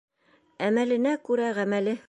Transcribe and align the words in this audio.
Әмәленә 0.69 1.13
күрә 1.29 1.55
ғәмәле. 1.61 1.99